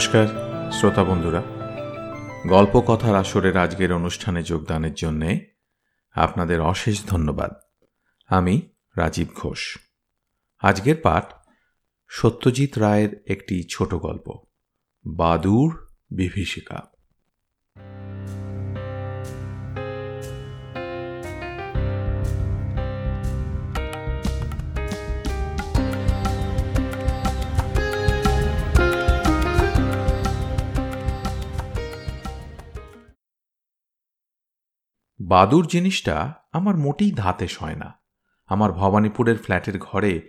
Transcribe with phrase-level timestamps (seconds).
[0.00, 0.28] নমস্কার,
[0.72, 1.42] শ্রোতা বন্ধুরা।
[2.48, 5.46] গল্প কথার আসরের আজকের অনুষ্ঠানে যোগদানের জন্যে
[6.12, 7.50] আপনাদের অশেষ ধন্যবাদ।
[8.26, 9.78] আমি রাজীব ঘোষ।
[10.58, 11.24] আজকের পাঠ
[12.08, 14.44] সত্যজিৎ রায়ের একটি ছোট গল্প
[15.06, 16.82] বাদুর বিভীষিকা।
[35.20, 38.00] বাদুর জিনিসটা আমার মোটেই ধাতে সয় না।
[38.46, 40.20] আমার ভবানীপুরের ফ্ল্যাটের ঘরে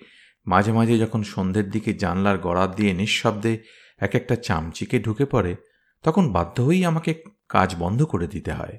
[0.45, 3.63] মাঝে মাঝে যখন সন্ধ্যের দিকে জানলার গড়াত দিয়ে নিঃশব্দে
[3.99, 5.55] এক একটা চামচিকে ঢুকে পড়ে,
[6.03, 8.77] তখন বাধ্য হয়েই আমাকে কাজ বন্ধ করে দিতে হয়।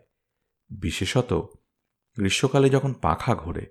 [0.70, 1.42] বিশেষত
[2.18, 3.66] গ্রীষ্মকালে যখন পাখা ঘোরে,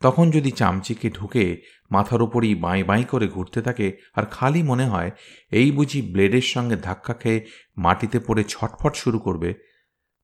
[0.00, 5.10] তখন যদি চামচিকে ঢুকে মাথার উপরই বাঁই বাঁই করে ঘুরতে থাকে আর খালি মনে হয়
[5.50, 7.46] এই বুঝি ব্লেডের সঙ্গে ধাক্কা খেয়ে
[7.76, 9.69] মাটিতে পড়ে ছটফট শুরু করবে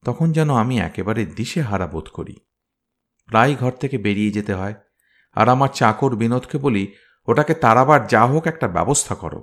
[0.07, 2.37] তখন যেন আমি একেবারে দিশে হারা বোধ করি।
[3.29, 4.75] প্রায় ঘর থেকে বেরিয়ে যেতে হয়,
[5.37, 6.85] আর আমার চাকর বিনোদকে বলি,
[7.29, 9.41] ওটাকে তারাবার যা হোক একটা ব্যবস্থা করো।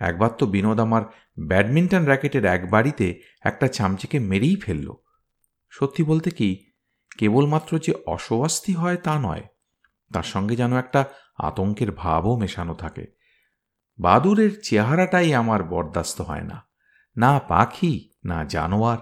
[0.00, 1.02] একবার তো বিনোদ আমার
[1.48, 3.06] ব্যাডমিন্টন র্যাকেটের এক বাড়িতে
[3.40, 4.88] একটা চামচিকে মেরেই ফেলল।
[5.72, 6.50] সত্যি বলতে কি,
[7.18, 9.44] কেবলমাত্র যে অস্বস্তি হয় তা নয়,
[10.12, 11.00] তার সঙ্গে যেন একটা
[11.38, 13.04] আতঙ্কের ভাবও মেশানো থাকে।
[13.98, 16.58] বাদুরের চেহারাটাই আমার বরদাস্ত হয় না
[17.16, 18.98] না পাখি, না জানোয়ার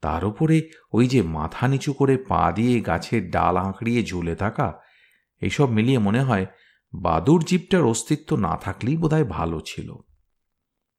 [0.00, 4.80] তার উপরে ওই যে মাথা নিচু করে পা দিয়ে গাছের ডাল আঁকড়িয়ে ঝুলে থাকা
[5.42, 6.46] এইসব মিলিয়ে মনে হয়
[6.94, 9.94] বাদুর জীবটার অস্তিত্ব না থাকলেই বোধহয় ভালো ছিল।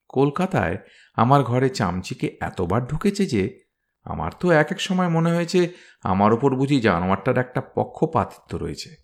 [0.09, 0.77] কলকাতায়
[1.15, 3.63] আমার ঘরে চামচিকে এতবার ঢুকেছে যে,
[4.03, 5.73] আমার তো এক এক সময় মনে হয়েছে
[6.03, 8.95] আমার ওপর বুঝি জানোয়ারটার একটা পক্ষপাতিত্ব রয়েছে।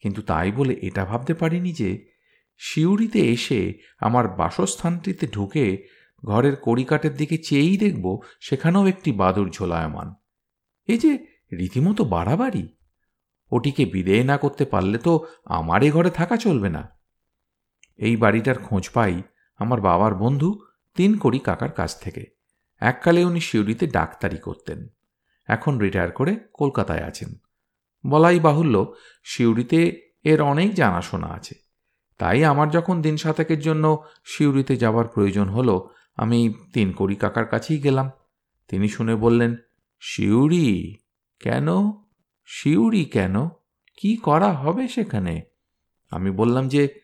[0.00, 2.06] কিন্তু তাই বলে এটা ভাবতে পারিনি যে
[2.58, 5.86] শিউরিতে এসে আমার বাসস্থানটিতে ঢুকে
[6.24, 10.14] ঘরের কড়িকাটের দিকে চেয়েই দেখব সেখানেও একটি বাদুর ঝোলায়মান।
[10.86, 12.76] এই যে রীতিমতো বাড়াবাড়ি।
[13.50, 16.88] ওটিকে বিদেয় না করতে পারলে তো আমার এ ঘরে থাকা চলবে না।
[17.96, 19.22] এই বাড়িটার খোঁজ পাই
[19.56, 20.58] আমার বাবার বন্ধু
[20.94, 22.26] তিন কড়ি কাকার কাছ থেকে।
[22.80, 24.88] এককালে উনি শিউরিতে ডাক্তারি করতেন।
[25.44, 27.34] এখন রিটায়ার করে কলকাতায় আছেন।
[28.06, 31.54] বলাই বাহুল্য শিউরিতে এর অনেক জানাশোনা আছে।
[32.18, 37.78] তাই আমার যখন দিন সাতেকের জন্য শিউরিতে যাবার প্রয়োজন হলো আমি তিন কড়ি কাকার কাছেই
[37.78, 38.10] গেলাম।
[38.68, 39.56] তিনি শুনে বললেন
[40.00, 40.96] শিউরি
[41.40, 41.66] কেন?
[42.46, 43.48] শিউরি কেন?
[43.96, 45.42] কি করা হবে সেখানে?
[46.10, 47.00] আমি বললাম যে,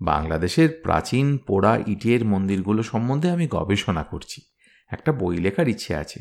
[0.00, 4.42] বাংলাদেশের প্রাচীন পোড়া ইটের মন্দিরগুলো সম্বন্ধে আমি গবেষণা করছি।
[4.88, 6.20] একটা বই লেখার ইচ্ছে আছে।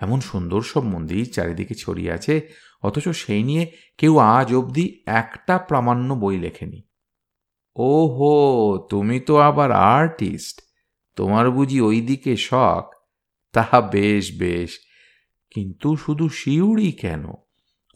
[0.00, 2.48] এমন সুন্দর সব মন্দির চারিদিকে ছড়িয়ে আছে,
[2.82, 6.82] অথচ সেই নিয়ে কেউ আজ অবধি একটা প্রামাণ্য বই লেখেনি।
[7.76, 10.71] ও হো তুমি তো আবার আর্টিস্ট।
[11.16, 12.90] তোমার বুঝি ওই দিকে শখ?
[13.52, 14.78] তাহা বেশ বেশ।
[15.50, 17.24] কিন্তু শুধু শিউড়ি কেন?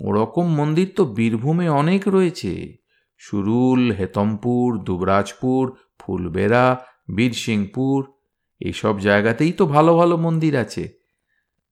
[0.00, 2.76] ওরকম মন্দির তো বীরভূমে অনেক রয়েছে।
[3.18, 6.84] সুরুল, হেতমপুর, দুবরাজপুর, ফুলবেড়া,
[7.16, 8.12] বীরসিংপুর
[8.60, 10.88] এইসব জায়গাতেই তো ভালো ভালো মন্দির আছে।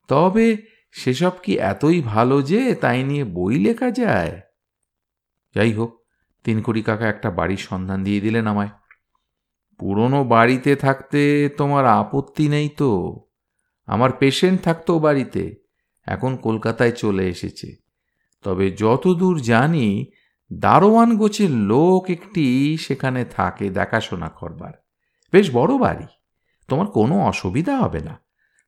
[0.08, 0.56] তবে
[0.92, 4.40] সেসব কি এতই ভালো যে তাই নিয়ে বই লেখা যায়?
[5.54, 6.02] যাই হোক
[6.44, 8.68] তিনকুড়ি কাকা একটা বাড়ির সন্ধান দিয়ে দিলেন আমায়।
[9.80, 12.90] পুরনো বাড়িতে থাকতে তোমার আপত্তি নেই তো?
[13.88, 15.42] আমার পেশেন্ট থাকতো বাড়িতে,
[16.06, 17.68] এখন কলকাতায় চলে এসেছে।
[18.44, 19.88] তবে যতদূর জানি,
[20.50, 24.74] দারোয়ান গোছের লোক একটি সেখানে থাকে দেখাশোনা করবার।
[25.32, 26.08] বেশ বড় বাড়ি,
[26.68, 28.14] তোমার কোনো অসুবিধা হবে না,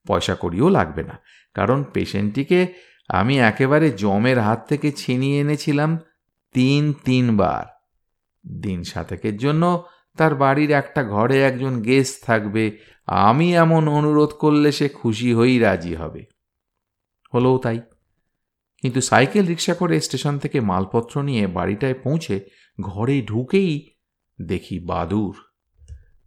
[0.06, 1.16] পয়সা করিও লাগবে না,
[1.54, 2.60] কারণ পেশেন্টটিকে
[3.10, 5.90] আমি একেবারে জমের হাত থেকে ছিনিয়ে এনেছিলাম
[6.54, 7.64] তিন তিনবার।
[8.44, 9.84] দিন সাতেকের জন্য
[10.16, 15.94] তার বাড়ির একটা ঘরে একজন গেস্ট থাকবে, আমি এমন অনুরোধ করলে সে খুশি হয়েই রাজি
[15.94, 16.24] হবে।
[17.34, 17.80] হলেও তাই।
[18.82, 22.40] কিন্তু সাইকেল রিক্সা করে স্টেশন থেকে মালপত্র নিয়ে বাড়িটায় পৌঁছে
[22.80, 23.90] ঘরে ঢুকেই
[24.38, 25.34] দেখি বাদুর।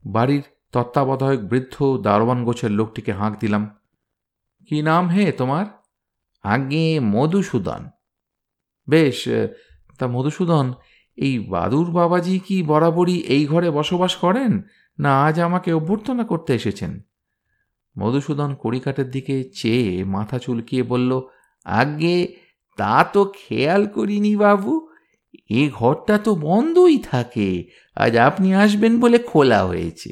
[0.06, 3.63] বাড়ির তত্ত্বাবধায়ক বৃদ্ধ দারোয়ান গোছের লোকটিকে হাঁক দিলাম,
[4.69, 5.65] কি নাম হে তোমার?
[6.44, 7.89] আগে মধুসূদন।
[8.88, 9.27] বেশ,
[9.97, 10.74] তা মধুসূদন
[11.19, 14.51] এই বাদুর বাবাজি কি বরাবরই এই ঘরে বসবাস করেন,
[15.00, 16.92] না আজ আমাকে অভ্যর্থনা করতে এসেছেন?
[18.00, 21.12] মধুসূদন কড়িকাটের দিকে চেয়ে মাথা চুলকিয়ে বলল
[21.66, 22.36] আগে
[22.77, 24.89] তা তো খেয়াল করিনি বাবু,
[25.50, 27.63] এ ঘরটা তো বন্ধই থাকে,
[27.95, 30.12] আজ আপনি আসবেন বলে খোলা হয়েছে।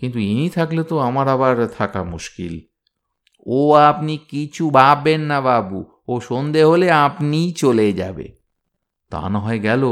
[0.00, 2.60] কিন্তু ইনি থাকলে তো আমার আবার থাকা মুশকিল।
[3.46, 8.43] ও আপনি কিছু ভাববেন না বাবু, ও সন্ধে হলে আপনিই চলে যাবে।
[9.14, 9.84] তা না হয় গেল।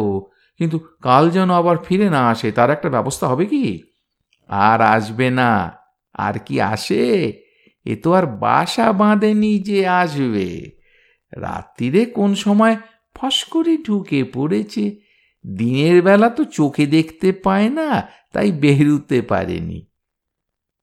[0.59, 3.83] কিন্তু কাল যেন আবার ফিরে না আসে, তার একটা ব্যবস্থা হবে কি?
[4.49, 5.73] আর আসবে না।
[6.15, 7.33] আর কি আসে?
[7.85, 10.71] এ তো আর বাসা বাঁধেনি যে আসবে।
[11.33, 12.77] রাত্রিরে কোন সময়
[13.15, 14.97] ফস করে ঢুকে পড়েছে।
[15.57, 18.03] দিনের বেলা তো চোখে দেখতে পায় না,
[18.33, 19.87] তাই বেরুতে পারেনি।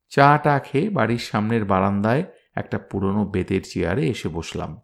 [0.10, 2.24] চাটা খেয়ে বাড়ির সামনের বারান্দায়
[2.56, 4.82] একটা পুরনো বেতের চেয়ারে এসে বসলাম।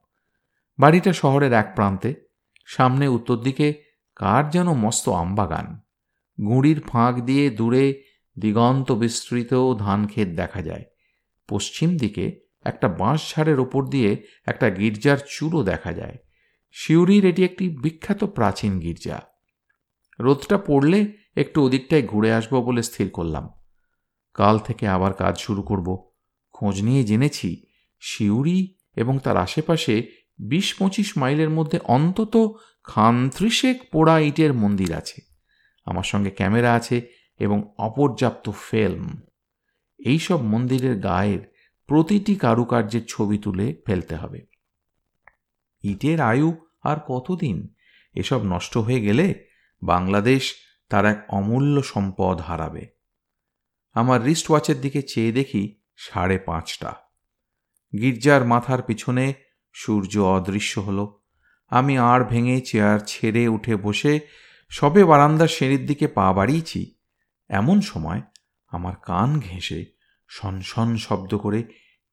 [0.79, 2.24] বাড়িটা শহরের এক প্রান্তে।
[2.65, 3.83] সামনে উত্তর দিকে,
[4.15, 5.79] কার যেন মস্ত আমবাগান।
[6.45, 8.03] গুঁড়ির ফাঁক দিয়ে দূরে
[8.39, 10.83] দিগন্ত বিস্তৃত ধান ক্ষেত দেখা যায়।
[11.47, 16.17] পশ্চিম দিকে একটা বাঁশ ঝাড়ের ওপর দিয়ে একটা গির্জার চূড়ো দেখা যায়।
[16.71, 19.21] শিউরির এটি একটি বিখ্যাত প্রাচীন গির্জা।
[20.19, 23.49] রোদটা পড়লে একটু ওদিকটায় ঘুরে আসব বলে স্থির করলাম।
[24.33, 26.11] কাল থেকে আবার কাজ শুরু করব।
[26.53, 27.65] খোঁজ নিয়ে জেনেছি,
[27.99, 35.21] শিউরি এবং তার আশেপাশে বিশ পঁচিশ মাইলের মধ্যে অন্তত খান্ত্রিশেক পোড়া ইটের মন্দির আছে।
[35.85, 37.07] আমার সঙ্গে ক্যামেরা আছে
[37.39, 39.21] এবং অপর্যাপ্ত ফিল্ম।
[39.99, 41.53] এইসব মন্দিরের গায়ের
[41.87, 44.45] প্রতিটি কারুকার্যের ছবি তুলে ফেলতে হবে।
[45.83, 47.73] ইটের আয়ু আর কতদিন?
[48.15, 49.47] এসব নষ্ট হয়ে গেলে
[49.83, 50.55] বাংলাদেশ
[50.89, 52.87] তার এক অমূল্য সম্পদ হারাবে।
[53.93, 56.93] আমার রিস্ট ওয়াচের দিকে চেয়ে দেখি সাড়ে পাঁচটা।
[58.01, 59.33] গির্জার মাথার পিছনে
[59.77, 60.99] সূর্য অদৃশ্য হল।
[61.69, 64.19] আমি আর ভেঙে চেয়ার ছেড়ে উঠে বসে
[64.69, 66.95] সবে বারান্দার সিঁড়ির দিকে পা বাড়িয়েছি।
[67.49, 68.21] এমন সময়
[68.67, 69.85] আমার কান ঘেঁষে
[70.27, 71.63] সনসন শব্দ করে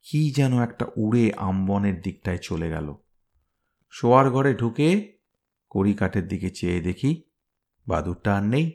[0.03, 2.95] কি যেন একটা উড়ে আমবনের দিকটায় চলে গেল।
[3.91, 5.19] শোয়ার ঘরে ঢুকে
[5.71, 7.23] কড়িকাঠের দিকে চেয়ে দেখি
[7.89, 8.73] বাদুরটা আর নেই।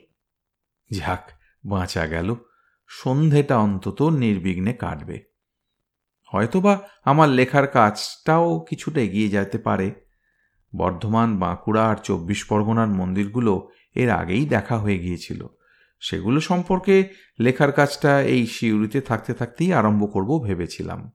[0.98, 1.30] ঝাক,
[1.64, 2.34] বাঁচা গেল।
[2.88, 5.24] সন্ধেটা অন্তত নির্বিঘ্নে কাটবে।
[6.32, 9.94] হয়তোবা আমার লেখার কাজটাও কিছুটা এগিয়ে যেতে পারে।
[10.76, 15.46] বর্ধমান, বাঁকুড়া আর চব্বিশ পরগনার মন্দিরগুলো এর আগেই দেখা হয়ে গিয়েছিল।
[16.00, 17.08] সেগুলো সম্পর্কে
[17.40, 21.12] লেখার কাজটা এই শিউরিতে থাকতে থাকতেই আরম্ভ করব ভেবেছিলাম।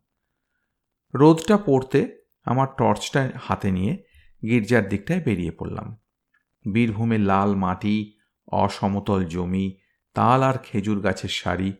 [1.15, 4.03] রোদটা পড়তে আমার টর্চটা হাতে নিয়ে
[4.43, 5.97] গির্জার দিকটায় বেরিয়ে পড়লাম।
[6.73, 8.13] বীরভূমের লাল মাটি,
[8.51, 9.77] অসমতল জমি,
[10.13, 11.73] তাল আর খেজুর গাছের শাড়ি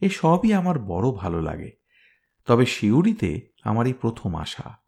[0.00, 1.79] এসবই আমার বড় ভালো লাগে।
[2.50, 4.78] তবে শিউরিতে আমার এই প্রথম আসা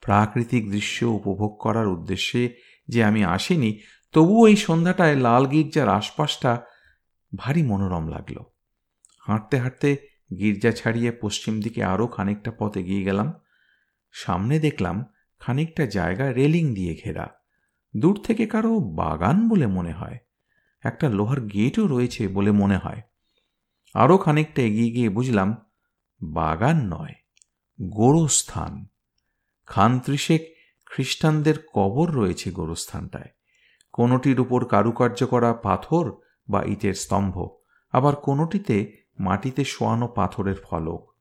[0.00, 2.54] প্রাকৃতিক দৃশ্য উপভোগ করার উদ্দেশ্যে
[2.88, 3.80] যে আমি আসিনি,
[4.12, 6.62] তবুও এই সন্ধ্যাটায় লাল গির্জার আশপাশটা
[7.36, 8.38] ভারী মনোরম লাগল।
[9.18, 9.96] হাঁটতে হাঁটতে
[10.38, 13.32] গির্জা ছাড়িয়ে পশ্চিম দিকে আরও খানিকটা পথ এগিয়ে গেলাম।
[14.12, 15.04] সামনে দেখলাম
[15.38, 17.30] খানিকটা জায়গা রেলিং দিয়ে ঘেরা।
[17.96, 20.18] দূর থেকে কারও বাগান বলে মনে হয়।
[20.82, 23.02] একটা লোহার গেটও রয়েছে বলে মনে হয়।
[23.94, 25.56] আরও খানিকটা এগিয়ে গিয়ে বুঝলাম
[26.32, 27.14] বাগান নয়,
[27.82, 28.86] গোরস্থান।
[29.66, 30.54] খান ত্রিশেক
[30.86, 33.28] খ্রিস্টানদের কবর রয়েছে গোরস্থানটায়।
[33.92, 36.12] কোনোটির উপর কারুকার্য করা পাথর
[36.48, 37.48] বা ইটের স্তম্ভ,
[37.92, 41.14] আবার কোনোটিতে মাটিতে শোয়ানো পাথরের ফলক।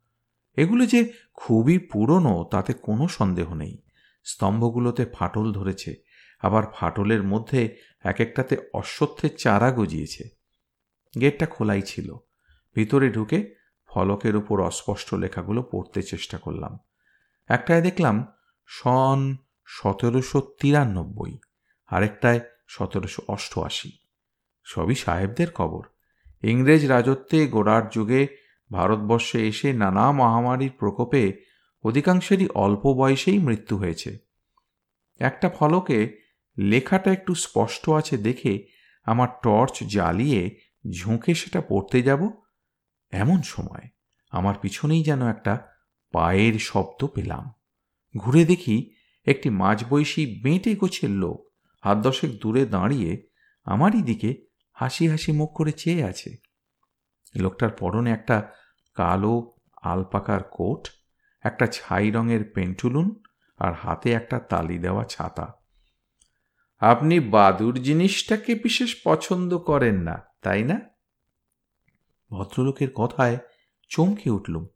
[0.56, 3.82] এগুলো যে খুবই পুরনো, তাতে কোনো সন্দেহ নেই।
[4.24, 5.96] স্তম্ভগুলোতে ফাটল ধরেছে,
[6.42, 10.30] আবার ফাটলের মধ্যে এক একটাতে অশ্বত্থের চারা গজিয়েছে।
[11.22, 12.16] গেটটা খোলাই ছিল।
[12.76, 13.63] ভিতরে ঢুকে
[13.94, 16.80] ফলকের উপর অস্পষ্ট লেখাগুলো পড়তে চেষ্টা করলাম।
[17.50, 18.26] একটায় দেখলাম
[18.68, 21.38] সন সতেরোশো তিরানব্বই,
[21.88, 23.92] আরেকটায় সতেরোশো অষ্টআশি।
[24.64, 25.84] সবই সাহেবদের খবর।
[26.44, 28.28] ইংরেজ রাজত্বে গোড়ার যুগে
[28.72, 31.34] ভারতবর্ষে এসে নানা মহামারীর প্রকোপে
[31.84, 34.18] অধিকাংশেরই অল্প বয়সেই মৃত্যু হয়েছে।
[35.20, 36.18] একটা ফলকে
[36.58, 38.68] লেখাটা একটু স্পষ্ট আছে দেখে
[39.04, 40.60] আমার টর্চ জ্বালিয়ে
[40.90, 42.43] ঝুঁকে সেটা পড়তে যাব?
[43.14, 43.90] এমন সময়
[44.32, 45.68] আমার পিছনেই যেন একটা
[46.12, 47.52] পায়ের শব্দ পেলাম।
[48.18, 51.48] ঘুরে দেখি একটি মাঝবয়সী বেঁটে গোছের লোক
[51.84, 53.28] হাত দশেক দূরে দাঁড়িয়ে
[53.64, 56.38] আমারই দিকে হাসি হাসি মুখ করে চেয়ে আছে।
[57.36, 58.52] লোকটার পরনে একটা
[58.94, 59.52] কালো
[59.82, 60.88] আলপাকার কোট,
[61.42, 63.22] একটা ছাই রঙের পেন্টুলুন
[63.58, 65.54] আর হাতে একটা তালি দেওয়া ছাতা।
[66.80, 70.93] আপনি বাদুর জিনিসটাকে বিশেষ পছন্দ করেন না, তাই না?
[72.34, 73.38] ভদ্রলোকের কথায়
[73.90, 74.68] চমকে উঠলুম।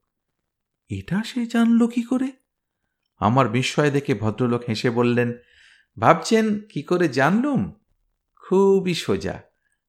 [0.89, 2.31] এটা সে জানল কি করে?
[3.19, 5.33] আমার বিস্ময় দেখে ভদ্রলোক হেসে বললেন,
[5.99, 7.73] ভাবছেন কি করে জানলুম?
[8.35, 9.41] খুবই সোজা।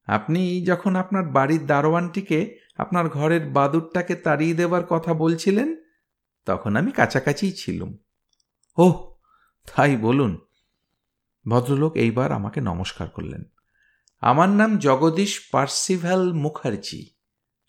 [0.06, 5.76] আপনি যখন আপনার বাড়ির দারোয়ানটিকে আপনার ঘরের বাদুরটাকে তাড়িয়ে দেবার কথা বলছিলেন,
[6.46, 7.96] তখন আমি কাছাকাছিই ছিলুম।
[8.76, 9.12] ওহ,
[9.76, 10.38] তাই বলুন।
[11.48, 13.44] ভদ্রলোক এইবার আমাকে নমস্কার করলেন।
[14.20, 17.17] আমার নাম জগদীশ পার্সিভ্যাল মুখার্জি।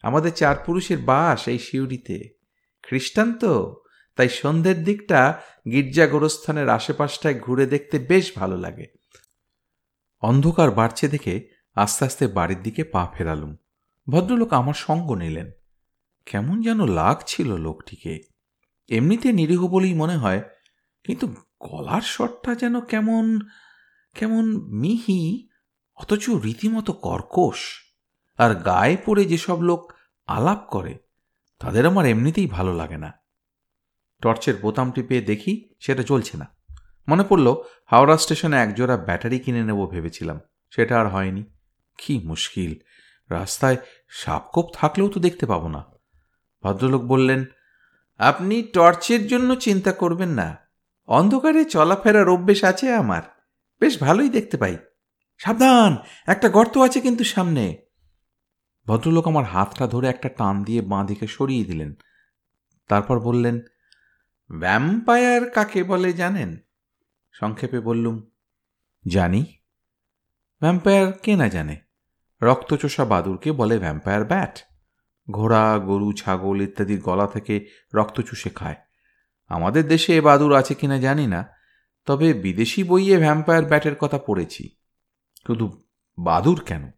[0.02, 2.30] আমাদের চার পুরুষের বাস এই শিউরিতে
[2.84, 3.84] খ্রিস্টান তো?
[4.16, 5.42] তাই সন্ধ্যের দিকটা
[5.72, 8.86] গির্জা গোরস্থানের আশেপাশটায় ঘুরে দেখতে বেশ ভালো লাগে।
[10.22, 13.56] অন্ধকার বাড়ছে দেখে আস্তে আস্তে বাড়ির দিকে পা ফেরালুম।
[14.10, 15.52] ভদ্রলোক আমার সঙ্গ নিলেন।
[16.26, 18.20] কেমন যেন লাগছিল লোকটিকে।
[18.90, 20.42] এমনিতে নিরীহ বলেই মনে হয়,
[21.04, 21.28] কিন্তু
[21.64, 23.40] গলার স্বরটা যেন কেমন
[24.14, 25.50] কেমন মিহি,
[25.96, 27.58] অথচ রীতিমতো কর্কশ।
[28.40, 29.82] আর গায়ে পড়ে যেসব লোক
[30.28, 30.94] আলাপ করে,
[31.62, 33.10] তাদের আমার এমনিতেই ভালো লাগে না।
[34.22, 36.48] টর্চের বোতাম টিপে দেখি সেটা চলছে না।
[37.08, 37.48] মনে পড়ল
[37.86, 41.44] হাওড়া স্টেশনে একজোড়া ব্যাটারি কিনে নেব ভেবেছিলাম, সেটা আর হয়নি।
[41.98, 42.72] কি মুশকিল,
[43.30, 43.78] রাস্তায়
[44.10, 45.82] সাপকোপ থাকলেও তো দেখতে পাবো না।
[46.64, 47.46] ভদ্রলোক বললেন,
[48.20, 50.48] আপনি টর্চের জন্য চিন্তা করবেন না,
[51.08, 53.24] অন্ধকারে চলাফেরার অভ্যেস আছে আমার,
[53.82, 54.76] বেশ ভালোই দেখতে পাই।
[55.38, 55.92] সাবধান,
[56.28, 57.89] একটা গর্ত আছে কিন্তু সামনে।
[58.90, 61.94] ভদ্রলোক আমার হাতটা ধরে একটা টান দিয়ে বাঁ দিকে সরিয়ে দিলেন।
[62.88, 63.60] তারপর বললেন
[64.60, 66.58] ভ্যাম্পায়ার কাকে বলে জানেন?
[67.32, 68.22] সংক্ষেপে বললুম,
[69.08, 69.46] জানি।
[70.62, 71.76] ভ্যাম্পায়ার কে না জানে?
[72.42, 74.60] রক্তচোষা বাদুরকে বলে ভ্যাম্পায়ার ব্যাট
[75.32, 78.76] ঘোড়া, গরু, ছাগল ইত্যাদির গলা থেকে রক্ত চুষে খায়।
[79.48, 81.50] আমাদের দেশে এ বাদুর আছে কিনা জানি না,
[82.06, 84.76] তবে বিদেশি বইয়ে ভ্যাম্পায়ার ব্যাটের কথা পড়েছি।
[85.48, 85.82] শুধু
[86.20, 86.92] বাদুর কেন?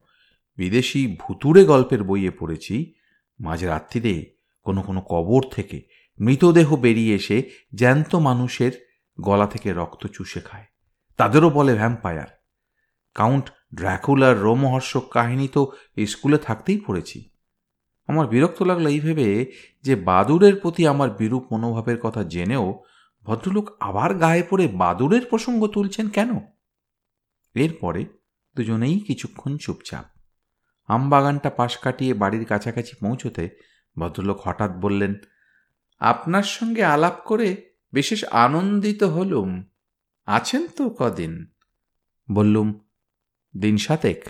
[0.61, 2.93] বিদেশি ভুতুড়ে গল্পের বইয়ে পড়েছি
[3.39, 5.77] মাঝে রাত্রিরে কোনো কোনো কবর থেকে
[6.19, 7.37] মৃতদেহ বেরিয়ে এসে
[7.75, 8.73] জ্যান্ত মানুষের
[9.21, 10.65] গলা থেকে রক্ত চুষে খায়।
[11.17, 12.27] তাদেরও বলে ভ্যাম্পায়ার।
[13.15, 15.71] কাউন্ট ড্র্যাকুলার রোমহর্ষক কাহিনী তো
[16.05, 17.29] স্কুলে থাকতেই পড়েছি।
[18.07, 19.51] আমার বিরক্ত লাগল এই ভেবে
[19.81, 22.83] যে বাদুরের প্রতি আমার বিরূপ মনোভাবের কথা জেনেও
[23.23, 26.39] ভদ্রলোক আবার গায়ে পড়ে বাদুরের প্রসঙ্গ তুলছেন কেন?
[27.55, 28.05] এরপরে
[28.55, 30.05] দুজনেই কিছুক্ষণ চুপচাপ
[30.91, 33.49] আমবাগানটা পাশ কাটিয়ে বাড়ির কাছাকাছি পৌঁছতে
[33.97, 35.13] ভদ্রলোক হঠাৎ বললেন,
[35.99, 39.63] আপনার সঙ্গে আলাপ করে বিশেষ আনন্দিত হলুম।
[40.25, 41.45] আছেন তো কদিন?
[42.31, 42.79] বললুম,
[43.59, 44.25] দিন সাতেক।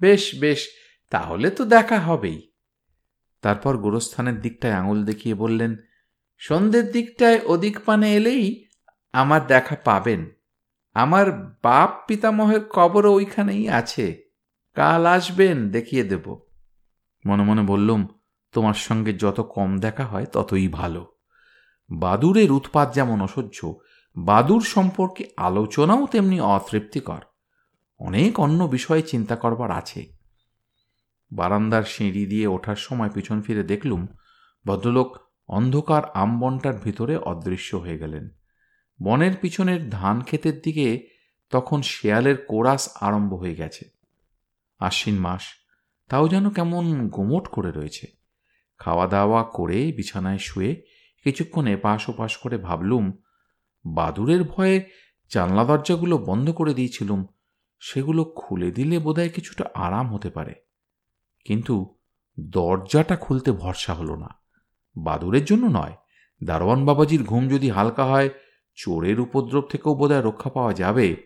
[0.00, 0.68] বেশ বেশ,
[1.10, 2.52] তাহলে তো দেখা হবেই।
[3.42, 5.76] তারপর গোরস্থানের দিকটায় আঙুল দেখিয়ে বললেন,
[6.38, 8.66] সন্ধ্যের দিকটায় ওদিক পানে এলেই
[9.12, 10.30] আমার দেখা পাবেন।
[10.94, 14.25] আমার বাপ পিতামহের কবরও ওইখানেই আছে।
[14.76, 16.40] কাল আসবেন, দেখিয়ে দেব।
[17.26, 18.08] মনে মনে বললুম,
[18.52, 21.16] তোমার সঙ্গে যত কম দেখা হয় ততই ভালো।
[21.90, 23.78] বাদুরের উৎপাত যেমন অসহ্য,
[24.16, 27.20] বাদুর সম্পর্কে আলোচনাও তেমনি অতৃপ্তিকর।
[27.98, 30.06] অনেক অন্য বিষয়ে চিন্তা করবার আছে।
[31.32, 34.06] বারান্দার সিঁড়ি দিয়ে ওঠার সময় পিছন ফিরে দেখলুম,
[34.66, 35.16] ভদ্রলোক
[35.48, 38.28] অন্ধকার আমবনটার ভিতরে অদৃশ্য হয়ে গেলেন।
[39.02, 41.08] বনের পিছনের ধান ক্ষেতের দিকে
[41.50, 43.95] তখন শেয়ালের কোরাস আরম্ভ হয়ে গেছে।
[44.78, 45.42] আশ্বিন মাস,
[46.08, 48.06] তাও যেন কেমন গোমট করে রয়েছে।
[48.78, 50.82] খাওয়া দাওয়া করে বিছানায় শুয়ে
[51.24, 53.12] কিছুক্ষণ এপাশ ওপাশ করে ভাবলুম
[53.84, 54.90] বাদুরের ভয়ে
[55.32, 57.26] জানলা দরজাগুলো বন্ধ করে দিয়েছিলুম,
[57.80, 60.54] সেগুলো খুলে দিলে বোধহয় কিছুটা আরাম হতে পারে।
[61.44, 61.98] কিন্তু
[62.40, 64.28] দরজাটা খুলতে ভরসা হলো না।
[64.96, 65.92] বাদুরের জন্য নয়,
[66.44, 68.30] দারোয়ান বাবাজির ঘুম যদি হালকা হয়,
[68.74, 71.16] চোরের উপদ্রব থেকেও বোধহয় রক্ষা পাওয়া যাবে।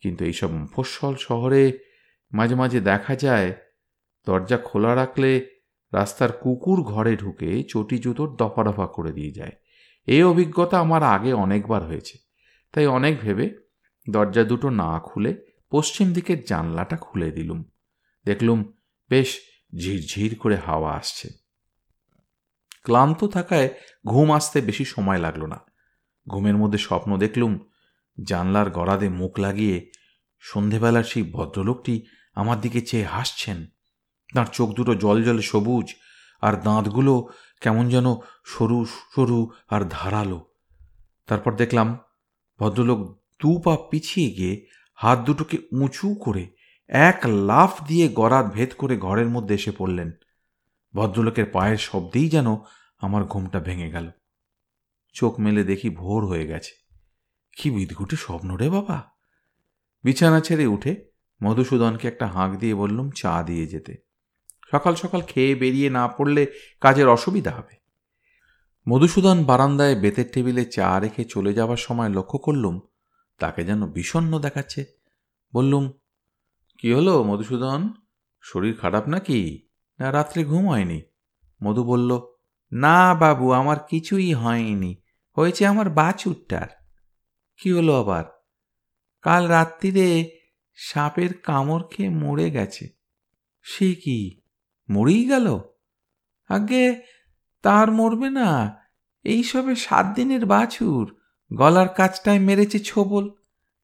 [0.00, 1.91] কিন্তু এইসব মফস্বল শহরে
[2.32, 3.54] মাঝে মাঝে দেখা যায়,
[4.26, 5.46] দরজা খোলা রাখলে
[5.92, 9.52] রাস্তার কুকুর ঘরে ঢুকে চটি জুতোর দফা করে দিয়ে যায়।
[10.06, 12.18] এই অভিজ্ঞতা আমার আগে অনেকবার হয়েছে।
[12.72, 13.50] তাই অনেক ভেবে
[14.10, 15.34] দরজা দুটো না খুলে
[15.70, 17.64] পশ্চিম দিকের জানলাটা খুলে দিলুম।
[18.24, 18.72] দেখলুম
[19.10, 19.38] বেশ
[19.78, 21.28] ঝিরঝির করে হাওয়া আসছে।
[22.82, 23.68] ক্লান্ত থাকায়
[24.06, 25.60] ঘুম আসতে বেশি সময় লাগল না।
[26.28, 27.58] ঘুমের মধ্যে স্বপ্ন দেখলুম
[28.24, 29.90] জানলার গড়াদে মুখ লাগিয়ে
[30.38, 33.66] সন্ধেবেলার সেই ভদ্রলোকটি আমার দিকে চেয়ে হাসছেন।
[34.34, 35.94] তাঁর চোখ দুটো জল জলে সবুজ,
[36.40, 37.28] আর দাঁতগুলো
[37.60, 40.54] কেমন যেন সরু সরু আর ধারালো।
[41.26, 41.98] তারপর দেখলাম,
[42.58, 46.56] ভদ্রলোক দু পা পিছিয়ে গিয়ে হাত দুটোকে উঁচু করে
[46.88, 50.12] এক লাফ দিয়ে গড়াত ভেদ করে ঘরের মধ্যে এসে পড়লেন।
[50.94, 52.56] ভদ্রলোকের পায়ের শব্দেই যেন
[52.98, 54.10] আমার ঘুমটা ভেঙে গেল।
[55.12, 56.72] চোখ মেলে দেখি ভোর হয়ে গেছে।
[57.56, 59.10] কি বিদঘুটে স্বপ্ন রে বাবা!
[60.04, 61.11] বিছানা ছেড়ে উঠে
[61.42, 63.96] মধুসূদনকে একটা হাঁক দিয়ে বললুম, চা দিয়ে যেতে।
[64.70, 67.76] সকাল সকাল খেয়ে বেরিয়ে না পড়লে কাজের অসুবিধা হবে।
[68.88, 72.80] মধুসূদন বারান্দায় বেতের টেবিলে চা রেখে চলে যাবার সময় লক্ষ্য করলুম,
[73.38, 74.84] তাকে যেন বিষণ্ন দেখাচ্ছে।
[75.54, 75.92] বললুম,
[76.78, 77.92] কি হলো মধুসূদন?
[78.40, 79.68] শরীর খারাপ নাকি?
[79.98, 81.02] না, রাত্রে ঘুম হয়নি?
[81.64, 82.20] মধু বলল,
[82.72, 85.02] না বাবু, আমার কিছুই হয়নি।
[85.38, 86.68] হয়েছে আমার বাছুরটার।
[87.56, 88.24] কি হলো আবার?
[89.22, 90.41] কাল রাত্রিরে
[90.74, 92.88] সাপের কামড় খেয়ে মরে গেছে।
[93.62, 94.40] সে কি
[94.90, 95.60] মরেই গেল?
[96.48, 97.02] আগে
[97.62, 98.76] তার মরবে না।
[99.24, 101.20] এইসবে সাত দিনের বাছুর,
[101.54, 103.30] গলার কাজটায় মেরেছে ছোবল।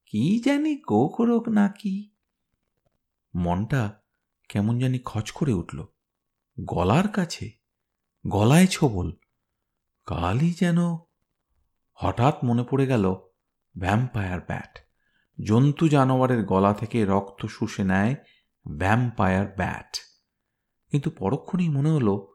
[0.07, 2.11] কি জানি গোখরোক নাকি?
[3.35, 4.01] মনটা
[4.49, 5.87] কেমন জানি খচ করে উঠল।
[6.61, 7.51] গলার কাছে,
[8.27, 9.13] গলায় ছোবল।
[10.07, 10.79] কালই যেন
[11.93, 13.15] হঠাৎ মনে পড়ে গেল
[13.79, 14.88] ভ্যাম্পায়ার ব্যাট।
[15.45, 18.15] জন্তু জানোয়ারের গলা থেকে রক্ত শুষে নেয়
[18.79, 19.97] ভ্যাম্পায়ার ব্যাট
[20.91, 22.35] কিন্তু পরক্ষণেই মনে হলো,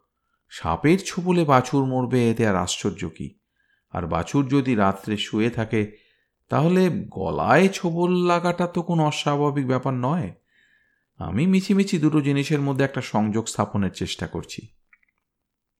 [0.50, 3.39] সাপের ছোবলে বাছুর মরবে এতে আর আশ্চর্য কি?
[3.91, 5.98] আর বাছুর যদি রাত্রে শুয়ে থাকে,
[6.50, 10.33] তাহলে গলায় ছোবল লাগাটা তো কোনো অস্বাভাবিক ব্যাপার নয়।
[11.17, 14.67] আমি মিছিমিছি দুটো জিনিসের মধ্যে একটা সংযোগ স্থাপনের চেষ্টা করছি।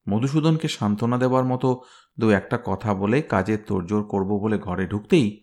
[0.10, 1.82] মধুসূদনকে সান্ত্বনা দেবার মতো
[2.20, 5.43] দু একটা কথা বলে কাজের তোড়জোড় করব বলে ঘরে ঢুকতেই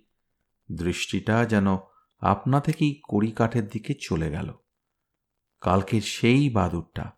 [0.76, 1.66] দৃষ্টিটা যেন
[2.20, 4.52] আপনা থেকেই কড়ি কাঠের দিকে চলে গেল।
[5.60, 7.10] কালকের সেই বাদুরটা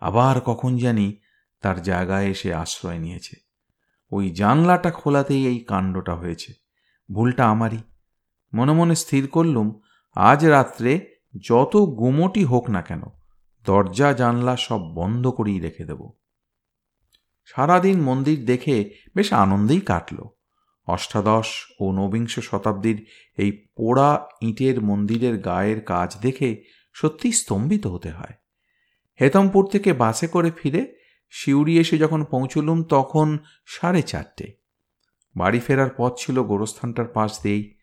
[0.00, 1.20] আবার কখন জানি
[1.60, 3.36] তার জায়গায় এসে আশ্রয় নিয়েছে।
[4.10, 6.52] ওই জানলাটা খোলাতেই এই কাণ্ডটা হয়েছে।
[7.12, 7.78] ভুলটা আমারই।
[8.54, 9.80] মনে মনে স্থির করলুম,
[10.14, 11.16] আজ রাত্রে
[11.48, 13.02] যত গুমটি হোক না কেন
[13.64, 16.10] দরজা, জানলা সব বন্ধ করেই রেখে দেব।
[17.44, 20.16] সারাদিন মন্দির দেখে বেশ আনন্দেই কাটল।
[20.86, 21.48] অষ্টাদশ
[21.80, 23.06] ও নবিংশ শতাব্দীর
[23.36, 28.34] এই পোড়া ইটের মন্দিরের গায়ের কাজ দেখে সত্যি স্তম্ভিত হতে হয়।
[29.20, 30.94] হেতমপুর থেকে বাসে করে ফিরে
[31.30, 34.52] শিউরি এসে যখন পৌঁছলুম তখন সাড়ে চারটে।
[35.36, 37.74] বাড়ি ফেরার পথ ছিল গোরস্থানটার পাশ দিয়েই।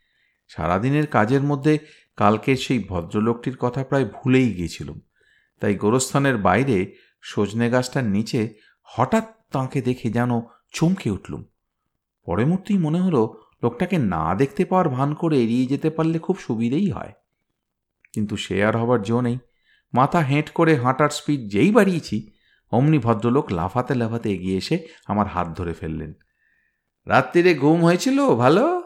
[0.48, 1.80] সারাদিনের কাজের মধ্যে
[2.18, 5.00] কালকের সেই ভদ্রলোকটির কথা প্রায় ভুলেই গিয়েছিলুম।
[5.60, 10.42] তাই গোরস্থানের বাইরে সজনে গাছটার নিচে হঠাৎ তাঁকে দেখে যেন
[10.74, 11.44] চমকে উঠলুম।
[12.28, 16.90] পরে মূর্তেই মনে হলো লোকটাকে না দেখতে পাওয়ার ভান করে এড়িয়ে যেতে পারলে খুব সুবিধেই
[16.92, 17.14] হয়।
[18.14, 19.38] কিন্তু সে আর হবার জো নেই।
[19.94, 22.32] মাথা হেঁট করে হাঁটার স্পিড যেই বাড়িয়েছি,
[22.72, 26.14] অমনি ভদ্রলোক লাফাতে লাফাতে এগিয়ে এসে আমার হাত ধরে ফেললেন।
[27.08, 28.36] রাত্রিরে ঘুম হয়েছিল?
[28.36, 28.84] ভালো?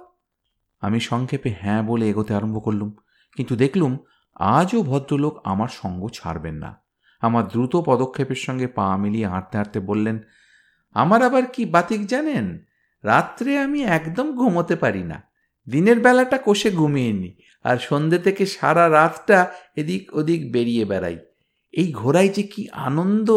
[0.82, 2.96] আমি সংক্ষেপে হ্যাঁ বলে এগোতে আরম্ভ করলুম।
[3.36, 3.98] কিন্তু দেখলুম
[4.36, 6.82] আজও ভদ্রলোক আমার সঙ্গ ছাড়বেন না।
[7.22, 10.20] আমার দ্রুত পদক্ষেপের সঙ্গে পা মিলিয়ে হাঁটতে হাঁটতে বললেন,
[10.94, 12.60] আমার আবার কি বাতিক জানেন?
[13.04, 15.24] রাত্রে আমি একদম ঘুমোতে পারি না।
[15.70, 21.18] দিনের বেলাটা কষে ঘুমিয়ে নি আর সন্ধ্যে থেকে সারা রাতটা এদিক ওদিক বেরিয়ে বেড়াই।
[21.72, 23.32] এই ঘোড়ায় যে কি আনন্দ,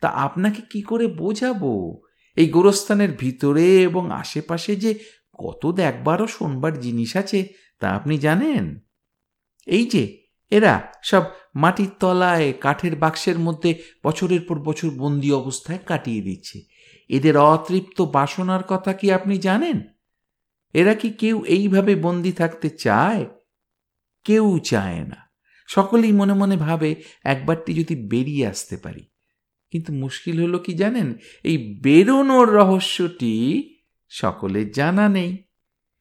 [0.00, 2.02] তা আপনাকে কি করে বোঝাবো?
[2.36, 4.98] এই গোরস্থানের ভিতরে এবং আশেপাশে যে
[5.38, 7.48] কত দেখবারও শোনবার জিনিস আছে,
[7.80, 8.78] তা আপনি জানেন?
[9.66, 10.18] এই যে,
[10.50, 11.22] এরা সব
[11.54, 16.71] মাটির তলায়, কাঠের বাক্সের মধ্যে বছরের পর বছর বন্দি অবস্থায় কাটিয়ে দিচ্ছে।
[17.12, 19.80] এদের অতৃপ্ত বাসনার কথা কি আপনি জানেন?
[20.74, 23.26] এরা কি কেউ এইভাবে বন্দি থাকতে চায়?
[24.24, 25.16] কেউ চায় না।
[25.66, 29.06] সকলেই মনে মনে ভাবে, একবারটি যদি বেরিয়ে আসতে পারি।
[29.70, 31.14] কিন্তু মুশকিল হলো কি জানেন?
[31.44, 33.34] এই বেরোনোর রহস্যটি
[34.08, 35.44] সকলের জানা নেই।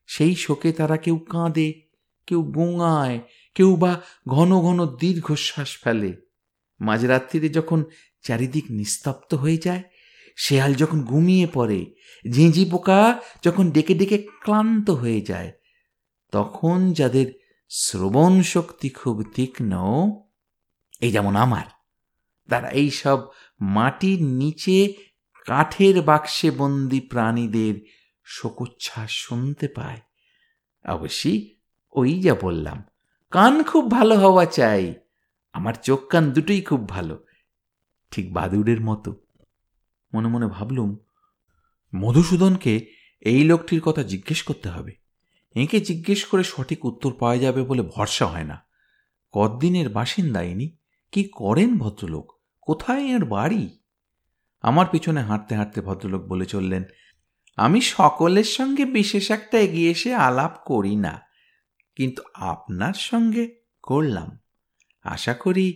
[0.07, 1.81] সেই শোকে তারা কেউ কাঁদে,
[2.27, 3.19] কেউ গোঙায়,
[3.55, 6.15] কেউ বা ঘন ঘন দীর্ঘশ্বাস ফেলে।
[6.81, 7.83] মাঝরাত্রিরে যখন
[8.21, 9.83] চারিদিক নিস্তব্ধ হয়ে যায়
[10.37, 11.95] শেয়াল যখন ঘুমিয়ে পড়ে,
[12.31, 15.51] ঝিঁঝি পোকা যখন ডেকে ডেকে ক্লান্ত হয়ে যায়,
[16.31, 17.25] তখন যাদের
[17.69, 19.71] শ্রবণ শক্তি খুব তীক্ষ্ণ,
[21.01, 21.65] এই যেমন আমার,
[22.49, 23.19] তারা এইসব
[23.59, 24.93] মাটির নিচে
[25.47, 27.75] কাঠের বাক্সে বন্দি প্রাণীদের
[28.23, 30.01] শোকোচ্ছ্বাস শুনতে পায়।
[30.85, 31.55] অবশ্যই
[31.91, 32.83] ওই যা বললাম,
[33.31, 34.93] কান খুব ভালো হওয়া চাই,
[35.53, 37.25] আমার চোখ কান দুটোই খুব ভালো,
[38.11, 39.15] ঠিক বাদুড়ের মতো।
[40.13, 40.89] মনে মনে ভাবলুম,
[41.93, 42.73] মধুসূদনকে
[43.21, 44.93] এই লোকটির কথা জিজ্ঞেস করতে হবে।
[45.55, 48.57] এঁকে জিজ্ঞেস করে সঠিক উত্তর পাওয়া যাবে বলে ভরসা হয় না।
[49.33, 50.67] কদিনের বাসিন্দা ইনি?
[51.13, 52.27] কি করেন ভদ্রলোক?
[52.61, 53.63] কোথায় এর বাড়ি?
[54.63, 56.83] আমার পিছনে হাঁটতে হাঁটতে ভদ্রলোক বলে চললেন,
[57.57, 61.13] আমি সকলের সঙ্গে বিশেষ একটা এগিয়ে এসে আলাপ করি না,
[61.97, 63.43] কিন্তু আপনার সঙ্গে
[63.83, 64.29] করলাম।
[65.05, 65.67] আশা করি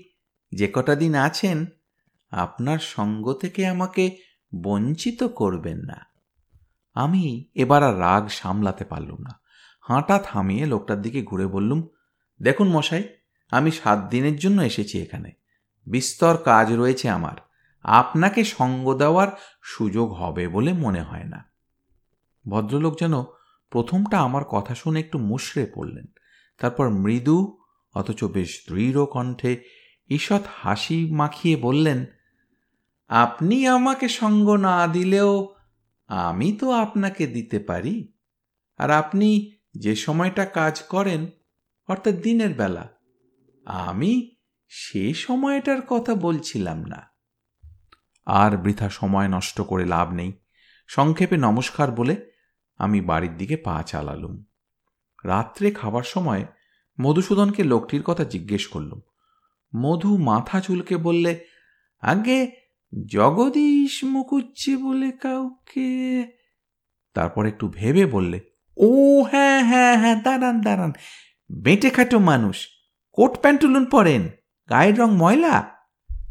[0.51, 1.57] যে কটা দিন আছেন
[2.29, 4.17] আপনার সঙ্গ থেকে আমাকে
[4.55, 6.05] বঞ্চিত করবেন না।
[6.93, 9.39] আমি এবার আর রাগ সামলাতে পারলুম না।
[9.81, 11.87] হাঁটা থামিয়ে লোকটার দিকে ঘুরে বললুম,
[12.41, 13.03] দেখুন মশাই,
[13.51, 15.31] আমি সাত দিনের জন্য এসেছি এখানে।
[15.87, 17.35] বিস্তর কাজ রয়েছে আমার।
[17.83, 19.27] আপনাকে সঙ্গ দেওয়ার
[19.63, 21.51] সুযোগ হবে বলে মনে হয় না।
[22.49, 23.23] ভদ্রলোক যেন
[23.69, 26.05] প্রথমটা আমার কথা শুনে একটু মুশড়ে পড়লেন।
[26.57, 27.57] তারপর মৃদু,
[27.93, 32.05] অথচ বেশ দৃঢ় কণ্ঠে ঈষৎ হাসি মাখিয়ে বললেন,
[33.07, 35.55] আপনি আমাকে সঙ্গ না দিলেও
[36.07, 38.13] আমি তো আপনাকে দিতে পারি।
[38.77, 41.27] আর আপনি যে সময়টা কাজ করেন,
[41.87, 42.89] অর্থাৎ দিনের বেলা,
[43.65, 44.35] আমি
[44.67, 47.01] সে সময়টার কথা বলছিলাম না।
[48.25, 50.33] আর বৃথা সময় নষ্ট করে লাভ নেই।
[50.87, 52.31] সংক্ষেপে নমস্কার বলে
[52.77, 54.43] আমি বাড়ির দিকে পা চালালুম।
[55.23, 56.45] রাত্রে খাবার সময়
[57.01, 59.01] মধুসূদনকে লোকটির কথা জিজ্ঞেস করলুম
[59.75, 61.45] মধু মাথা চুলকে বললে,
[62.01, 62.51] আগে
[63.07, 66.25] জগদীশ মুখুজ্জি বলে কাউকে।
[67.13, 68.39] তারপর একটু ভেবে বললে,
[68.77, 70.93] ও হ্যাঁ হ্যাঁ হ্যাঁ দাঁড়ান দাঁড়ান।
[71.51, 72.67] বেঁটে খাটো মানুষ,
[73.11, 74.29] কোট প্যান্টুলুন পরেন,
[74.69, 75.71] গায়ের রং ময়লা?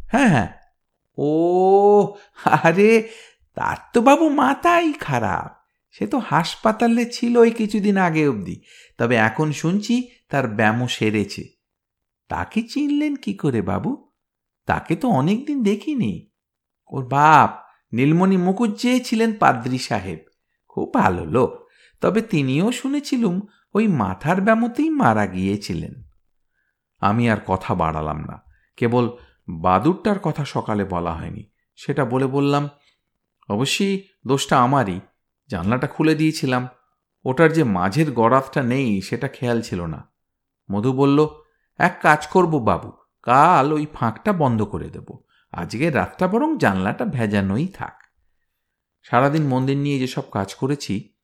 [0.09, 0.49] হ্যাঁ হ্যাঁ।
[1.19, 3.09] ও আরে,
[3.55, 8.63] তার তো বাবু মাথাই খারাপ। সে তো হাসপাতালে ছিল ওই কিছুদিন আগে অবধি,
[8.99, 11.54] তবে এখন শুনছি তার ব্যামো সেরেছে।
[12.31, 13.91] তাকে চিনলেন কি করে, বাবু?
[14.67, 16.13] তাকে তো অনেকদিন দেখিনি।
[16.93, 17.51] ওর বাপ
[17.93, 20.21] নীলমণি মুখুজ্জে ছিলেন পাদ্রি সাহেব।
[20.69, 21.51] খুব ভালো লোক,
[22.01, 23.41] তবে তিনিও শুনেছিলুম
[23.75, 25.95] ওই মাথার ব্যামোতেই মারা গিয়েছিলেন।
[27.01, 28.37] আমি আর কথা বাড়ালাম না,
[28.77, 29.05] কেবল
[29.49, 31.43] বাদুরটার কথা সকালে বলা হয়নি।
[31.79, 32.69] সেটা বলে বললাম,
[33.49, 33.95] অবশ্যই
[34.27, 35.01] দোষটা আমারই,
[35.51, 36.69] জানলাটা খুলে দিয়েছিলাম।
[37.25, 40.01] ওটার যে মাঝের গড়াতটা নেই, সেটা খেয়াল ছিল না।
[40.69, 41.19] মধু বলল
[41.79, 45.19] এক কাজ করব বাবু, কাল ওই ফাঁকটা বন্ধ করে দেব।
[45.53, 48.03] আজকে রাতটা বরং জানলাটা ভেজানোই থাক।
[49.03, 51.15] সারাদিন মন্দির নিয়ে যেসব কাজ করেছি,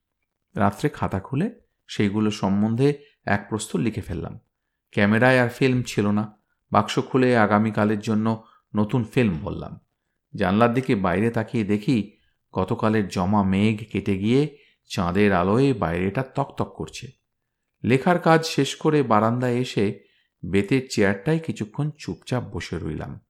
[0.56, 4.38] রাত্রে খাতা খুলে সেইগুলো সম্বন্ধে এক প্রস্তুত লিখে ফেললাম।
[4.92, 6.36] ক্যামেরায় আর ফিল্ম ছিল না।
[6.72, 8.44] বাক্স খুলে আগামীকালের জন্য
[8.76, 9.80] নতুন ফিল্ম বললাম।
[10.36, 12.16] জানলার দিকে বাইরে তাকিয়ে দেখি
[12.52, 14.58] গতকালের জমা মেঘ কেটে গিয়ে
[14.88, 17.10] চাঁদের আলোয় বাইরেটা তকতক করছে।
[17.84, 20.10] লেখার কাজ শেষ করে বারান্দায় এসে
[20.44, 23.20] বেতের চেয়ারটায় কিছুক্ষণ চুপচাপ বসে রইলাম।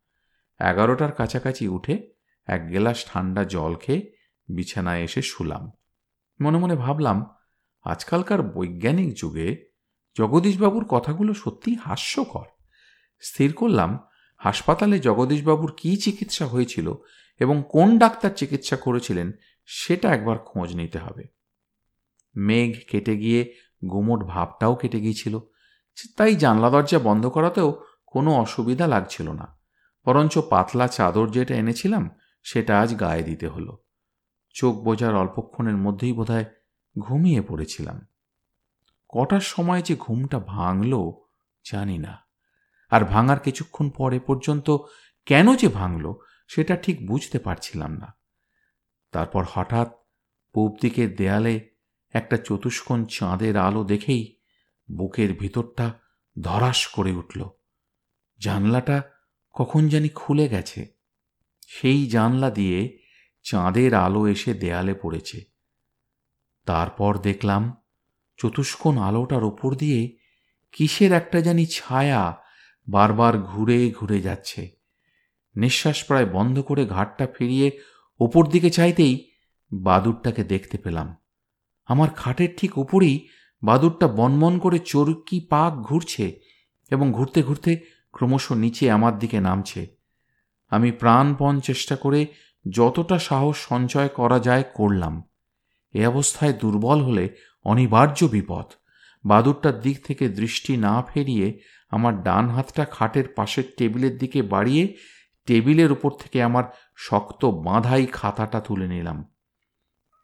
[0.61, 2.13] এগারোটার কাছাকাছি উঠে
[2.47, 4.13] এক গেলাস ঠান্ডা জল খেয়ে
[4.49, 5.71] বিছানায় এসে শুলাম।
[6.41, 7.27] মনে মনে ভাবলাম,
[7.83, 9.71] আজকালকার বৈজ্ঞানিক যুগে
[10.17, 12.45] জগদীশবাবুর কথাগুলো সত্যিই হাস্যকর।
[13.21, 13.99] স্থির করলাম,
[14.37, 16.95] হাসপাতালে জগদীশবাবুর কী চিকিৎসা হয়েছিল
[17.39, 19.33] এবং কোন ডাক্তার চিকিৎসা করেছিলেন
[19.67, 21.25] সেটা একবার খোঁজ নিতে হবে।
[22.37, 23.55] মেঘ কেটে গিয়ে
[23.91, 25.41] গুমোট ভাবটাও কেটে গিয়েছিল।
[26.17, 29.59] তাই জানলা দরজা বন্ধ করাতেও কোনো অসুবিধা লাগছিল না।
[30.07, 32.11] বরঞ্চ পাতলা চাদর যেটা এনেছিলাম,
[32.43, 33.79] সেটা আজ গায়ে দিতে হলো।
[34.55, 36.45] চোখ বোঝার অল্পক্ষণের মধ্যেই বোধহয়
[36.99, 38.07] ঘুমিয়ে পড়েছিলাম।
[39.09, 41.13] কটার সময় যে ঘুমটা ভাঙল,
[41.71, 42.19] জানি না।
[42.91, 44.71] আর ভাঙার কিছুক্ষণ পরে পর্যন্ত
[45.27, 46.13] কেন যে ভাঙল,
[46.49, 48.15] সেটা ঠিক বুঝতে পারছিলাম না।
[49.13, 49.93] তারপর হঠাৎ
[50.53, 51.71] পূব দিকের দেয়ালে
[52.11, 54.40] একটা চতুষ্কোণ চাঁদের আলো দেখেই
[54.91, 55.93] বুকের ভিতরটা
[56.43, 57.49] ধরাস করে উঠল।
[58.39, 59.03] জানলাটা
[59.53, 60.95] কখন জানি খুলে গেছে।
[61.69, 62.99] সেই জানলা দিয়ে
[63.43, 65.45] চাঁদের আলো এসে দেয়ালে পড়েছে।
[66.67, 67.83] তারপর দেখলাম
[68.37, 70.17] চতুষ্কোণ আলোটার ওপর দিয়ে
[70.73, 72.43] কিসের একটা জানি ছায়া
[72.89, 74.71] বারবার ঘুরে ঘুরে যাচ্ছে।
[75.57, 77.81] নিঃশ্বাস প্রায় বন্ধ করে ঘাটটা ফিরিয়ে
[78.21, 79.31] ওপর দিকে চাইতেই
[79.73, 81.17] বাদুরটাকে দেখতে পেলাম।
[81.87, 83.29] আমার খাটের ঠিক উপরেই
[83.63, 86.41] বাদুরটা বনমন করে চরকি পাক ঘুরছে
[86.91, 87.77] এবং ঘুরতে ঘুরতে
[88.13, 89.87] ক্রমশ নিচে আমার দিকে নামছে।
[90.71, 92.27] আমি প্রাণপণ চেষ্টা করে
[92.71, 95.23] যতটা সাহস সঞ্চয় করা যায় করলাম।
[95.93, 97.29] এ অবস্থায় দুর্বল হলে
[97.65, 98.65] অনিবার্য বিপদ।
[99.25, 104.97] বাদুরটার দিক থেকে দৃষ্টি না ফেরিয়ে আমার ডান হাতটা খাটের পাশের টেবিলের দিকে বাড়িয়ে
[105.47, 106.65] টেবিলের উপর থেকে আমার
[106.97, 109.33] শক্ত বাঁধাই খাতাটা তুলে নিলাম।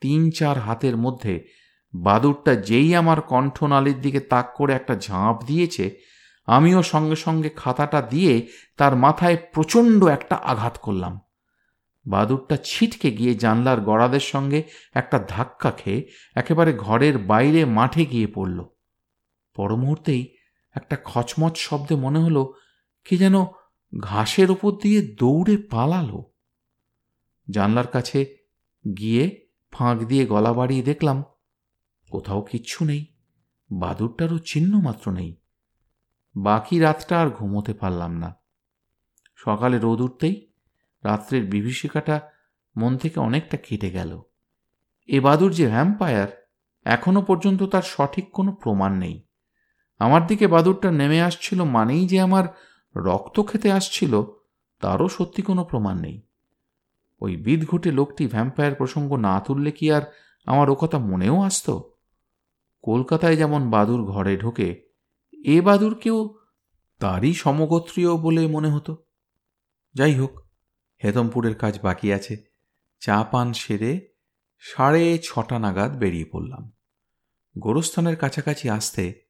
[0.00, 5.98] তিন চার হাতের মধ্যে বাদুরটা যেই আমার কণ্ঠনালীর দিকে তাক করে একটা ঝাঁপ দিয়েছে,
[6.46, 11.20] আমিও সঙ্গে সঙ্গে খাতাটা দিয়ে তার মাথায় প্রচণ্ড একটা আঘাত করলাম।
[12.06, 14.62] বাদুরটা ছিটকে গিয়ে জানলার গড়াদের সঙ্গে
[14.94, 18.64] একটা ধাক্কা খেয়ে একেবারে ঘরের বাইরে মাঠে গিয়ে পড়ল।
[19.54, 20.36] পর মুহূর্তেই
[20.74, 22.52] একটা খচমচ শব্দে মনে হলো,
[23.04, 23.44] কি যেন
[24.00, 26.20] ঘাসের ওপর দিয়ে দৌড়ে পালালো।
[27.48, 28.20] জানলার কাছে
[28.98, 29.24] গিয়ে
[29.72, 31.22] ফাঁক দিয়ে গলা বাড়িয়ে দেখলাম
[32.16, 33.02] কোথাও কিচ্ছু নেই,
[33.70, 35.36] বাদুরটারও চিহ্ন মাত্র নেই।
[36.36, 38.30] বাকি রাতটা আর ঘুমোতে পারলাম না।
[39.36, 40.36] সকালে রোদ উঠতেই
[41.04, 42.16] রাত্রের বিভীষিকাটা
[42.76, 44.22] মন থেকে অনেকটা কেটে গেল।
[45.08, 46.28] এ বাদুর যে ভ্যাম্পায়ার
[46.84, 49.16] এখনও পর্যন্ত তার সঠিক কোনো প্রমাণ নেই।
[49.98, 52.44] আমার দিকে বাদুরটা নেমে আসছিল মানেই যে আমার
[52.96, 54.22] রক্ত খেতে আসছিল,
[54.82, 56.16] তারও সত্যি কোনো প্রমাণ নেই।
[57.20, 60.02] ওই বিদঘুটে লোকটি ভ্যাম্পায়ার প্রসঙ্গ না তুললে কি আর
[60.46, 61.68] আমার ও কথা মনেও আসত?
[62.86, 64.88] কলকাতায় যেমন বাদুর ঘরে ঢোকে,
[65.44, 66.34] এ বাদুরকেও
[66.98, 69.04] তারই সমগোত্রীয় বলে মনে হতো।
[69.94, 70.40] যাই হোক
[71.04, 72.36] হেতমপুরের কাজ বাকি আছে।
[73.00, 74.08] চা পান সেরে
[74.58, 76.72] সাড়ে ছটা নাগাদ বেরিয়ে পড়লাম।
[77.58, 79.22] গোরস্থানের কাছাকাছি আসতে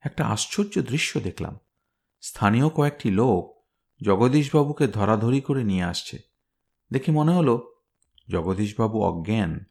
[0.00, 1.58] একটা আশ্চর্য দৃশ্য দেখলাম।
[2.20, 3.64] স্থানীয় কয়েকটি লোক
[4.04, 6.18] জগদীশবাবুকে ধরাধরি করে নিয়ে আসছে।
[6.92, 7.74] দেখে মনে হলো,
[8.30, 9.64] জগদীশবাবু অজ্ঞান,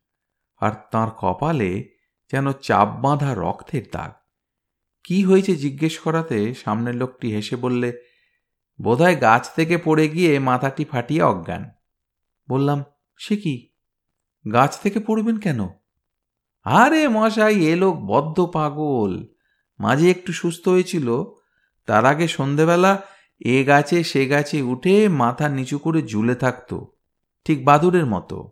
[0.60, 2.01] আর তার কপালে
[2.32, 4.12] যেন চাপ বাঁধা রক্তের দাগ।
[5.04, 7.90] কি হয়েছে জিজ্ঞেস করাতে সামনের লোকটি হেসে বললে,
[8.82, 11.70] বোধহয় গাছ থেকে পড়ে গিয়ে মাথাটি ফাটিয়ে অজ্ঞান।
[12.50, 12.84] বললাম,
[13.18, 13.70] সে কি?
[14.54, 15.68] গাছ থেকে পড়বেন কেন?
[16.64, 19.26] আরে মশাই, এ লোক বদ্ধ পাগল।
[19.80, 21.24] মাঝে একটু সুস্থ হয়েছিল।
[21.86, 23.02] তার আগে সন্ধেবেলা
[23.40, 26.92] এ গাছে সে গাছে উঠে মাথা নিচু করে ঝুলে থাকতো,
[27.46, 28.52] ঠিক বাদুরের মতো।